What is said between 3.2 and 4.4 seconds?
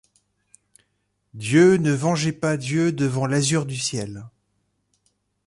l’azur-du ciel.